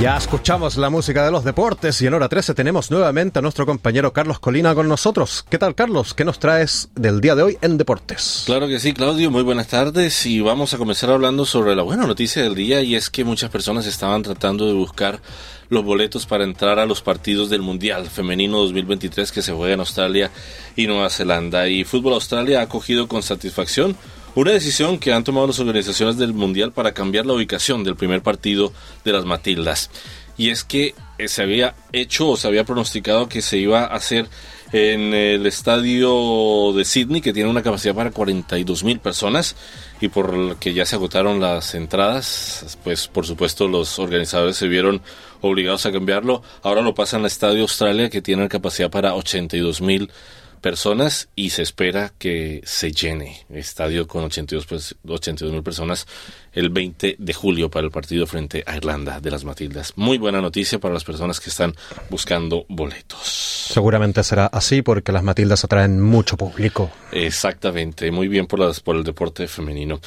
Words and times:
Ya 0.00 0.16
escuchamos 0.16 0.76
la 0.76 0.90
música 0.90 1.24
de 1.24 1.30
los 1.30 1.44
deportes 1.44 2.02
y 2.02 2.08
en 2.08 2.14
hora 2.14 2.28
13 2.28 2.52
tenemos 2.52 2.90
nuevamente 2.90 3.38
a 3.38 3.42
nuestro 3.42 3.64
compañero 3.64 4.12
Carlos 4.12 4.40
Colina 4.40 4.74
con 4.74 4.88
nosotros. 4.88 5.46
¿Qué 5.48 5.56
tal 5.56 5.76
Carlos? 5.76 6.14
¿Qué 6.14 6.24
nos 6.24 6.40
traes 6.40 6.88
del 6.96 7.20
día 7.20 7.36
de 7.36 7.44
hoy 7.44 7.58
en 7.62 7.78
deportes? 7.78 8.42
Claro 8.44 8.66
que 8.66 8.80
sí, 8.80 8.92
Claudio, 8.92 9.30
muy 9.30 9.42
buenas 9.42 9.68
tardes 9.68 10.26
y 10.26 10.40
vamos 10.40 10.74
a 10.74 10.78
comenzar 10.78 11.10
hablando 11.10 11.46
sobre 11.46 11.76
la 11.76 11.84
buena 11.84 12.08
noticia 12.08 12.42
del 12.42 12.56
día 12.56 12.82
y 12.82 12.96
es 12.96 13.08
que 13.08 13.22
muchas 13.22 13.50
personas 13.50 13.86
estaban 13.86 14.22
tratando 14.24 14.66
de 14.66 14.72
buscar 14.72 15.20
los 15.68 15.84
boletos 15.84 16.26
para 16.26 16.42
entrar 16.42 16.80
a 16.80 16.86
los 16.86 17.00
partidos 17.00 17.48
del 17.48 17.62
Mundial 17.62 18.06
Femenino 18.10 18.58
2023 18.58 19.30
que 19.30 19.42
se 19.42 19.52
juega 19.52 19.74
en 19.74 19.80
Australia 19.80 20.30
y 20.74 20.88
Nueva 20.88 21.08
Zelanda 21.08 21.68
y 21.68 21.84
Fútbol 21.84 22.14
Australia 22.14 22.60
ha 22.60 22.64
acogido 22.64 23.06
con 23.06 23.22
satisfacción 23.22 23.96
una 24.34 24.52
decisión 24.52 24.98
que 24.98 25.12
han 25.12 25.24
tomado 25.24 25.46
las 25.46 25.60
organizaciones 25.60 26.16
del 26.16 26.34
Mundial 26.34 26.72
para 26.72 26.92
cambiar 26.92 27.26
la 27.26 27.34
ubicación 27.34 27.84
del 27.84 27.96
primer 27.96 28.22
partido 28.22 28.72
de 29.04 29.12
las 29.12 29.24
Matildas. 29.24 29.90
Y 30.36 30.50
es 30.50 30.64
que 30.64 30.94
eh, 31.18 31.28
se 31.28 31.42
había 31.42 31.76
hecho 31.92 32.30
o 32.30 32.36
se 32.36 32.48
había 32.48 32.64
pronosticado 32.64 33.28
que 33.28 33.42
se 33.42 33.58
iba 33.58 33.84
a 33.84 33.94
hacer 33.94 34.26
en 34.72 35.14
el 35.14 35.46
estadio 35.46 36.72
de 36.72 36.84
Sydney, 36.84 37.20
que 37.20 37.32
tiene 37.32 37.48
una 37.48 37.62
capacidad 37.62 37.94
para 37.94 38.10
42 38.10 38.82
mil 38.82 38.98
personas, 38.98 39.54
y 40.00 40.08
por 40.08 40.56
que 40.56 40.74
ya 40.74 40.84
se 40.84 40.96
agotaron 40.96 41.40
las 41.40 41.76
entradas, 41.76 42.76
pues 42.82 43.06
por 43.06 43.24
supuesto 43.24 43.68
los 43.68 44.00
organizadores 44.00 44.56
se 44.56 44.66
vieron 44.66 45.00
obligados 45.42 45.86
a 45.86 45.92
cambiarlo. 45.92 46.42
Ahora 46.62 46.82
lo 46.82 46.92
pasan 46.92 47.20
al 47.20 47.26
estadio 47.26 47.62
Australia, 47.62 48.10
que 48.10 48.20
tiene 48.20 48.42
una 48.42 48.48
capacidad 48.48 48.90
para 48.90 49.14
82 49.14 49.80
mil 49.80 50.08
personas 50.08 50.43
y 51.36 51.50
se 51.50 51.60
espera 51.60 52.12
que 52.16 52.62
se 52.64 52.90
llene 52.90 53.44
el 53.50 53.56
estadio 53.58 54.06
con 54.06 54.24
82 54.24 54.66
pues, 54.66 54.94
mil 55.42 55.62
personas 55.62 56.06
el 56.54 56.70
20 56.70 57.16
de 57.18 57.32
julio 57.34 57.68
para 57.68 57.84
el 57.84 57.90
partido 57.90 58.26
frente 58.26 58.62
a 58.66 58.76
Irlanda 58.76 59.20
de 59.20 59.30
las 59.30 59.44
Matildas. 59.44 59.92
Muy 59.96 60.16
buena 60.16 60.40
noticia 60.40 60.78
para 60.78 60.94
las 60.94 61.04
personas 61.04 61.38
que 61.40 61.50
están 61.50 61.74
buscando 62.08 62.64
boletos. 62.68 63.66
Seguramente 63.68 64.22
será 64.22 64.46
así 64.46 64.80
porque 64.80 65.12
las 65.12 65.22
Matildas 65.22 65.64
atraen 65.64 66.00
mucho 66.00 66.36
público. 66.36 66.90
Exactamente, 67.12 68.10
muy 68.10 68.28
bien 68.28 68.46
por, 68.46 68.60
las, 68.60 68.80
por 68.80 68.96
el 68.96 69.04
deporte 69.04 69.46
femenino. 69.48 70.00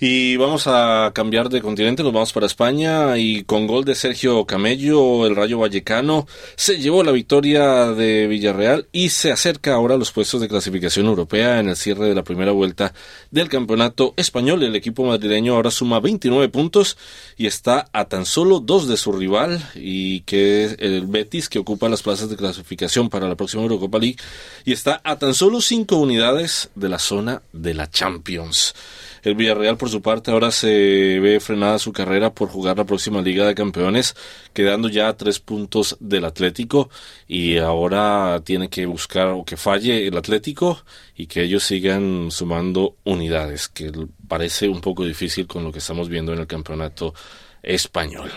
Y 0.00 0.36
vamos 0.36 0.66
a 0.66 1.10
cambiar 1.12 1.48
de 1.48 1.60
continente, 1.60 2.02
nos 2.02 2.12
vamos 2.12 2.32
para 2.32 2.46
España 2.46 3.18
y 3.18 3.42
con 3.42 3.66
gol 3.66 3.84
de 3.84 3.96
Sergio 3.96 4.46
Camello, 4.46 5.26
el 5.26 5.34
Rayo 5.34 5.58
Vallecano 5.58 6.26
se 6.54 6.78
llevó 6.78 7.02
la 7.02 7.12
victoria 7.12 7.86
de 7.86 8.28
Villarreal 8.28 8.86
y 8.92 9.08
se 9.08 9.32
acerca 9.32 9.74
ahora 9.74 9.97
los 9.98 10.12
puestos 10.12 10.40
de 10.40 10.48
clasificación 10.48 11.06
europea 11.06 11.60
en 11.60 11.68
el 11.68 11.76
cierre 11.76 12.08
de 12.08 12.14
la 12.14 12.24
primera 12.24 12.52
vuelta 12.52 12.94
del 13.30 13.48
campeonato 13.48 14.14
español. 14.16 14.62
El 14.62 14.76
equipo 14.76 15.04
madrileño 15.04 15.54
ahora 15.54 15.70
suma 15.70 16.00
29 16.00 16.48
puntos 16.48 16.96
y 17.36 17.46
está 17.46 17.88
a 17.92 18.06
tan 18.06 18.24
solo 18.24 18.60
dos 18.60 18.88
de 18.88 18.96
su 18.96 19.12
rival 19.12 19.62
y 19.74 20.20
que 20.20 20.64
es 20.64 20.76
el 20.78 21.06
Betis 21.06 21.48
que 21.48 21.58
ocupa 21.58 21.88
las 21.88 22.02
plazas 22.02 22.30
de 22.30 22.36
clasificación 22.36 23.08
para 23.08 23.28
la 23.28 23.34
próxima 23.34 23.62
Eurocopa 23.62 23.98
League 23.98 24.16
y 24.64 24.72
está 24.72 25.00
a 25.04 25.16
tan 25.16 25.34
solo 25.34 25.60
cinco 25.60 25.96
unidades 25.96 26.70
de 26.74 26.88
la 26.88 26.98
zona 26.98 27.42
de 27.52 27.74
la 27.74 27.90
Champions. 27.90 28.74
El 29.22 29.34
Villarreal, 29.34 29.76
por 29.76 29.90
su 29.90 30.02
parte, 30.02 30.30
ahora 30.30 30.50
se 30.50 31.18
ve 31.20 31.40
frenada 31.40 31.78
su 31.78 31.92
carrera 31.92 32.32
por 32.32 32.48
jugar 32.48 32.76
la 32.76 32.84
próxima 32.84 33.20
Liga 33.20 33.46
de 33.46 33.54
Campeones, 33.54 34.14
quedando 34.52 34.88
ya 34.88 35.08
a 35.08 35.16
tres 35.16 35.40
puntos 35.40 35.96
del 36.00 36.24
Atlético 36.24 36.90
y 37.26 37.58
ahora 37.58 38.40
tiene 38.44 38.68
que 38.68 38.86
buscar 38.86 39.28
o 39.28 39.44
que 39.44 39.56
falle 39.56 40.06
el 40.06 40.16
Atlético 40.16 40.82
y 41.16 41.26
que 41.26 41.42
ellos 41.42 41.64
sigan 41.64 42.30
sumando 42.30 42.96
unidades, 43.04 43.68
que 43.68 43.90
parece 44.26 44.68
un 44.68 44.80
poco 44.80 45.04
difícil 45.04 45.46
con 45.46 45.64
lo 45.64 45.72
que 45.72 45.78
estamos 45.78 46.08
viendo 46.08 46.32
en 46.32 46.40
el 46.40 46.46
campeonato 46.46 47.14
español. 47.62 48.30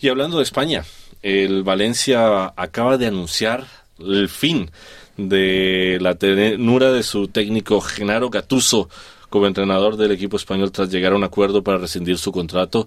Y 0.00 0.08
hablando 0.08 0.38
de 0.38 0.44
España, 0.44 0.84
el 1.22 1.62
Valencia 1.62 2.52
acaba 2.56 2.96
de 2.98 3.06
anunciar 3.06 3.66
el 3.98 4.28
fin 4.28 4.70
de 5.16 5.98
la 6.00 6.14
tenura 6.16 6.92
de 6.92 7.02
su 7.02 7.28
técnico 7.28 7.80
Genaro 7.80 8.28
Gatuso 8.30 8.88
como 9.30 9.46
entrenador 9.46 9.96
del 9.96 10.12
equipo 10.12 10.36
español 10.36 10.72
tras 10.72 10.90
llegar 10.90 11.12
a 11.12 11.16
un 11.16 11.24
acuerdo 11.24 11.62
para 11.62 11.78
rescindir 11.78 12.18
su 12.18 12.32
contrato. 12.32 12.86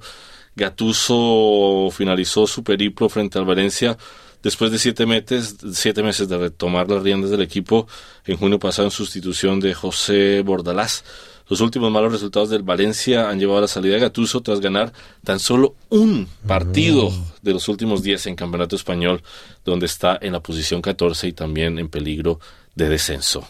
Gatuso 0.56 1.90
finalizó 1.92 2.48
su 2.48 2.64
periplo 2.64 3.10
frente 3.10 3.38
al 3.38 3.46
Valencia 3.46 3.98
después 4.42 4.72
de 4.72 4.80
siete 4.80 5.06
meses, 5.06 5.58
siete 5.74 6.04
meses 6.04 6.28
de 6.30 6.38
retomar 6.38 6.90
las 6.90 7.04
riendas 7.04 7.32
del 7.32 7.42
equipo 7.42 7.88
en 8.26 8.38
junio 8.38 8.60
pasado 8.60 8.88
en 8.88 8.92
sustitución 8.92 9.60
de 9.60 9.74
José 9.74 10.42
Bordalás. 10.42 11.04
Los 11.50 11.62
últimos 11.62 11.92
malos 11.92 12.12
resultados 12.12 12.52
del 12.52 12.62
Valencia 12.62 13.28
han 13.28 13.40
llevado 13.40 13.58
a 13.58 13.62
la 13.62 13.68
salida 13.68 13.96
de 13.96 14.02
Gatuso 14.02 14.42
tras 14.42 14.60
ganar 14.60 14.94
tan 15.24 15.40
solo 15.40 15.74
un 15.90 16.28
partido 16.46 17.10
mm. 17.10 17.24
de 17.42 17.54
los 17.54 17.68
últimos 17.68 18.04
diez 18.04 18.28
en 18.28 18.36
Campeonato 18.36 18.76
Español, 18.76 19.24
donde 19.66 19.88
está 19.88 20.20
en 20.22 20.34
la 20.34 20.42
posición 20.42 20.80
14 20.82 21.28
y 21.28 21.34
también 21.34 21.80
en 21.80 21.90
peligro 21.90 22.40
de 22.76 22.88
descenso. 22.88 23.48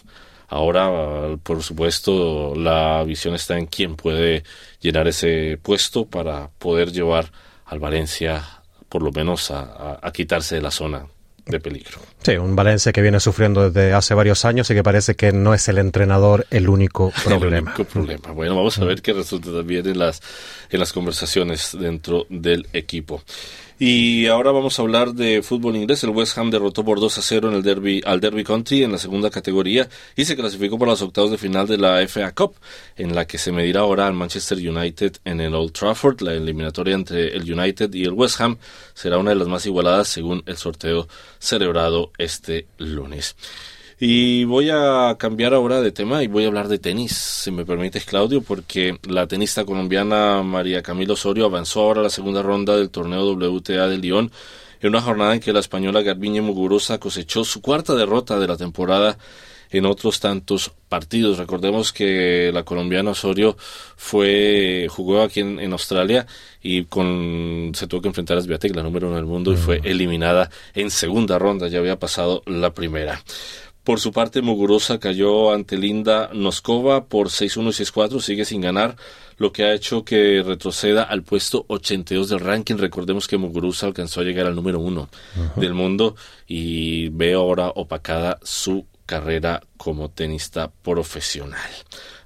Ahora, 0.49 1.37
por 1.43 1.61
supuesto, 1.61 2.55
la 2.55 3.03
visión 3.03 3.35
está 3.35 3.57
en 3.57 3.67
quién 3.67 3.95
puede 3.95 4.43
llenar 4.81 5.07
ese 5.07 5.59
puesto 5.61 6.07
para 6.07 6.49
poder 6.57 6.91
llevar 6.91 7.31
al 7.65 7.79
Valencia, 7.79 8.43
por 8.89 9.03
lo 9.03 9.11
menos, 9.11 9.51
a, 9.51 10.01
quitarse 10.11 10.55
de 10.55 10.61
la 10.61 10.71
zona 10.71 11.05
de 11.49 11.59
peligro. 11.59 11.99
Sí, 12.23 12.37
un 12.37 12.55
Valencia 12.55 12.91
que 12.91 13.01
viene 13.01 13.19
sufriendo 13.19 13.69
desde 13.69 13.93
hace 13.93 14.13
varios 14.13 14.45
años 14.45 14.69
y 14.69 14.73
que 14.73 14.83
parece 14.83 15.15
que 15.15 15.31
no 15.31 15.53
es 15.53 15.67
el 15.67 15.77
entrenador 15.77 16.45
el 16.51 16.69
único 16.69 17.11
problema. 17.25 17.57
el 17.57 17.63
único 17.63 17.83
problema. 17.85 18.31
Bueno, 18.31 18.55
vamos 18.55 18.77
a 18.77 18.85
ver 18.85 19.01
qué 19.01 19.13
resulta 19.13 19.51
también 19.51 19.87
en 19.87 19.99
las, 19.99 20.21
en 20.69 20.79
las 20.79 20.93
conversaciones 20.93 21.75
dentro 21.79 22.25
del 22.29 22.67
equipo. 22.73 23.23
Y 23.81 24.27
ahora 24.27 24.51
vamos 24.51 24.77
a 24.77 24.81
hablar 24.81 25.13
de 25.13 25.41
fútbol 25.41 25.77
inglés. 25.77 26.03
El 26.03 26.09
West 26.09 26.37
Ham 26.37 26.51
derrotó 26.51 26.83
por 26.83 26.99
2 26.99 27.17
a 27.17 27.21
0 27.21 27.47
en 27.47 27.55
el 27.55 27.63
derby, 27.63 28.01
al 28.05 28.19
Derby 28.19 28.43
Country 28.43 28.83
en 28.83 28.91
la 28.91 28.97
segunda 28.97 29.29
categoría 29.29 29.87
y 30.17 30.25
se 30.25 30.35
clasificó 30.35 30.77
para 30.77 30.91
los 30.91 31.01
octavos 31.01 31.31
de 31.31 31.37
final 31.37 31.65
de 31.65 31.77
la 31.77 32.05
FA 32.05 32.33
Cup, 32.33 32.55
en 32.97 33.15
la 33.15 33.25
que 33.25 33.37
se 33.37 33.53
medirá 33.53 33.79
ahora 33.79 34.05
al 34.05 34.15
Manchester 34.15 34.57
United 34.57 35.13
en 35.23 35.39
el 35.39 35.55
Old 35.55 35.71
Trafford. 35.71 36.19
La 36.19 36.33
eliminatoria 36.33 36.93
entre 36.93 37.29
el 37.29 37.49
United 37.49 37.93
y 37.93 38.03
el 38.03 38.11
West 38.11 38.41
Ham 38.41 38.57
será 38.93 39.17
una 39.17 39.29
de 39.29 39.37
las 39.37 39.47
más 39.47 39.65
igualadas 39.65 40.09
según 40.09 40.43
el 40.45 40.57
sorteo 40.57 41.07
celebrado 41.39 42.11
este 42.17 42.67
lunes. 42.77 43.35
Y 44.01 44.45
voy 44.45 44.69
a 44.69 45.17
cambiar 45.19 45.53
ahora 45.53 45.81
de 45.81 45.91
tema 45.91 46.23
y 46.23 46.27
voy 46.27 46.45
a 46.45 46.47
hablar 46.47 46.69
de 46.69 46.79
tenis, 46.79 47.17
si 47.17 47.51
me 47.51 47.65
permites, 47.65 48.05
Claudio, 48.05 48.41
porque 48.41 48.97
la 49.03 49.27
tenista 49.27 49.65
colombiana 49.65 50.41
María 50.41 50.81
Camilo 50.81 51.15
Osorio 51.15 51.45
avanzó 51.45 51.81
ahora 51.81 51.99
a 51.99 52.03
la 52.03 52.09
segunda 52.09 52.41
ronda 52.41 52.77
del 52.77 52.91
torneo 52.91 53.33
WTA 53.33 53.89
de 53.89 53.97
Lyon 53.97 54.31
en 54.79 54.89
una 54.89 55.01
jornada 55.01 55.33
en 55.33 55.41
que 55.41 55.51
la 55.51 55.59
española 55.59 56.01
Garbiñe 56.01 56.41
Muguruza 56.41 56.97
cosechó 56.97 57.43
su 57.43 57.61
cuarta 57.61 57.93
derrota 57.95 58.39
de 58.39 58.47
la 58.47 58.55
temporada 58.55 59.17
en 59.71 59.85
otros 59.85 60.19
tantos 60.19 60.71
partidos. 60.87 61.37
Recordemos 61.37 61.93
que 61.93 62.51
la 62.53 62.63
colombiana 62.63 63.11
Osorio 63.11 63.57
fue 63.95 64.87
jugó 64.89 65.21
aquí 65.21 65.41
en, 65.41 65.71
Australia 65.71 66.25
y 66.61 66.85
con 66.85 67.71
se 67.73 67.87
tuvo 67.87 68.01
que 68.01 68.07
enfrentar 68.07 68.37
a 68.37 68.41
Sviatek, 68.41 68.75
la 68.75 68.83
número 68.83 69.07
uno 69.07 69.15
del 69.15 69.25
mundo, 69.25 69.53
y 69.53 69.57
fue 69.57 69.81
eliminada 69.83 70.49
en 70.73 70.89
segunda 70.89 71.37
ronda. 71.39 71.67
Ya 71.67 71.79
había 71.79 71.99
pasado 71.99 72.41
la 72.45 72.73
primera. 72.73 73.21
Por 73.83 73.99
su 73.99 74.11
parte, 74.11 74.41
Muguruza 74.41 74.99
cayó 74.99 75.51
ante 75.51 75.77
Linda 75.77 76.29
Noskova 76.33 77.05
por 77.05 77.29
6-1 77.29 77.69
y 77.69 77.83
6-4, 77.83 78.19
sigue 78.19 78.45
sin 78.45 78.61
ganar, 78.61 78.97
lo 79.37 79.51
que 79.51 79.63
ha 79.63 79.73
hecho 79.73 80.03
que 80.03 80.43
retroceda 80.45 81.01
al 81.01 81.23
puesto 81.23 81.65
82 81.69 82.29
del 82.29 82.41
ranking. 82.41 82.75
Recordemos 82.75 83.27
que 83.27 83.37
Muguruza 83.37 83.87
alcanzó 83.87 84.21
a 84.21 84.25
llegar 84.25 84.45
al 84.45 84.55
número 84.55 84.79
uno 84.79 85.09
del 85.55 85.73
mundo 85.73 86.15
y 86.45 87.09
ve 87.09 87.33
ahora 87.33 87.69
opacada 87.69 88.37
su 88.43 88.85
carrera 89.09 89.59
como 89.75 90.09
tenista 90.09 90.69
profesional. 90.69 91.71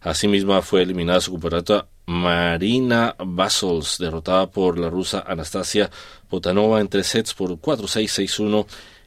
Asimismo, 0.01 0.62
fue 0.62 0.81
eliminada 0.81 1.21
su 1.21 1.31
compatriota 1.31 1.88
Marina 2.07 3.15
Basels, 3.18 3.97
derrotada 3.97 4.51
por 4.51 4.77
la 4.77 4.89
rusa 4.89 5.24
Anastasia 5.25 5.89
Potanova 6.30 6.81
en 6.81 6.89
tres 6.89 7.07
sets 7.07 7.33
por 7.33 7.51
4-6, 7.51 8.27
6-1 8.27 8.65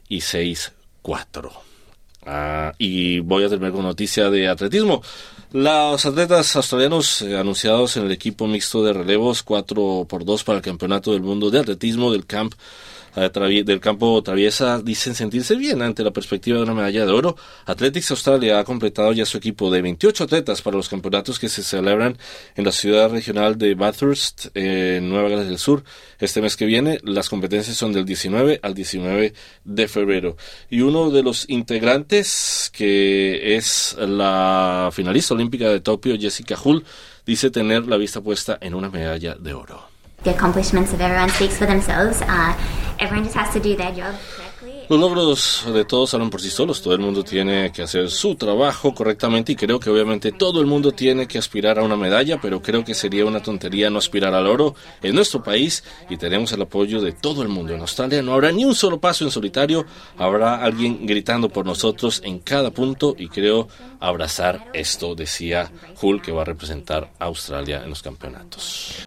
y 0.09 0.21
6-4. 0.21 1.51
Ah, 2.25 2.73
y 2.79 3.19
voy 3.19 3.43
a 3.43 3.49
terminar 3.49 3.73
con 3.73 3.83
noticia 3.83 4.31
de 4.31 4.47
atletismo. 4.47 5.03
Los 5.51 6.03
atletas 6.03 6.55
australianos 6.55 7.21
eh, 7.21 7.37
anunciados 7.37 7.95
en 7.95 8.05
el 8.05 8.11
equipo 8.11 8.47
mixto 8.47 8.83
de 8.83 8.93
relevos 8.93 9.43
4 9.43 10.07
por 10.09 10.25
2 10.25 10.43
para 10.43 10.57
el 10.57 10.63
Campeonato 10.63 11.11
del 11.11 11.21
Mundo 11.21 11.51
de 11.51 11.59
Atletismo 11.59 12.11
del 12.11 12.25
Camp 12.25 12.55
del 13.17 13.79
campo 13.79 14.21
traviesa 14.21 14.79
dicen 14.79 15.15
sentirse 15.15 15.55
bien 15.55 15.81
ante 15.81 16.03
la 16.03 16.11
perspectiva 16.11 16.57
de 16.57 16.63
una 16.63 16.75
medalla 16.75 17.03
de 17.05 17.11
oro. 17.11 17.35
Athletics 17.65 18.11
Australia 18.11 18.59
ha 18.59 18.63
completado 18.63 19.11
ya 19.11 19.25
su 19.25 19.37
equipo 19.37 19.71
de 19.71 19.81
28 19.81 20.25
atletas 20.25 20.61
para 20.61 20.77
los 20.77 20.87
campeonatos 20.87 21.39
que 21.39 21.49
se 21.49 21.63
celebran 21.63 22.17
en 22.55 22.63
la 22.65 22.71
ciudad 22.71 23.09
regional 23.09 23.57
de 23.57 23.73
Bathurst, 23.73 24.55
en 24.55 25.09
Nueva 25.09 25.29
Gales 25.29 25.47
del 25.47 25.57
Sur, 25.57 25.83
este 26.19 26.41
mes 26.41 26.55
que 26.55 26.65
viene. 26.65 26.99
Las 27.03 27.27
competencias 27.29 27.75
son 27.75 27.91
del 27.91 28.05
19 28.05 28.59
al 28.61 28.75
19 28.75 29.33
de 29.63 29.87
febrero. 29.87 30.37
Y 30.69 30.81
uno 30.81 31.09
de 31.09 31.23
los 31.23 31.49
integrantes, 31.49 32.69
que 32.71 33.55
es 33.55 33.97
la 33.99 34.89
finalista 34.93 35.33
olímpica 35.33 35.69
de 35.69 35.79
Tokio, 35.79 36.15
Jessica 36.19 36.55
Hull, 36.63 36.85
dice 37.25 37.49
tener 37.49 37.87
la 37.87 37.97
vista 37.97 38.21
puesta 38.21 38.59
en 38.61 38.75
una 38.75 38.89
medalla 38.89 39.33
de 39.35 39.53
oro. 39.53 39.97
Los 44.89 44.99
logros 44.99 45.65
de 45.73 45.83
todos 45.83 46.13
hablan 46.13 46.29
por 46.29 46.41
sí 46.41 46.49
solos. 46.49 46.81
Todo 46.81 46.93
el 46.93 47.01
mundo 47.01 47.21
tiene 47.21 47.71
que 47.73 47.83
hacer 47.83 48.09
su 48.09 48.35
trabajo 48.35 48.95
correctamente 48.95 49.51
y 49.51 49.55
creo 49.55 49.81
que 49.81 49.89
obviamente 49.89 50.31
todo 50.31 50.61
el 50.61 50.65
mundo 50.65 50.93
tiene 50.93 51.27
que 51.27 51.37
aspirar 51.37 51.77
a 51.77 51.83
una 51.83 51.97
medalla, 51.97 52.39
pero 52.41 52.61
creo 52.61 52.85
que 52.85 52.93
sería 52.93 53.25
una 53.25 53.41
tontería 53.41 53.89
no 53.89 53.97
aspirar 53.97 54.33
al 54.33 54.47
oro 54.47 54.75
en 55.01 55.13
nuestro 55.13 55.43
país 55.43 55.83
y 56.09 56.15
tenemos 56.15 56.53
el 56.53 56.61
apoyo 56.61 57.01
de 57.01 57.11
todo 57.11 57.41
el 57.41 57.49
mundo. 57.49 57.73
En 57.73 57.81
Australia 57.81 58.21
no 58.21 58.33
habrá 58.33 58.51
ni 58.53 58.63
un 58.63 58.75
solo 58.75 58.99
paso 58.99 59.25
en 59.25 59.31
solitario, 59.31 59.85
habrá 60.17 60.63
alguien 60.63 61.05
gritando 61.05 61.49
por 61.49 61.65
nosotros 61.65 62.21
en 62.23 62.39
cada 62.39 62.71
punto 62.71 63.13
y 63.17 63.27
creo 63.27 63.67
abrazar 63.99 64.69
esto, 64.73 65.15
decía 65.15 65.69
Hull, 66.01 66.21
que 66.21 66.31
va 66.31 66.43
a 66.43 66.45
representar 66.45 67.11
a 67.19 67.25
Australia 67.25 67.81
en 67.83 67.89
los 67.89 68.01
campeonatos. 68.01 69.06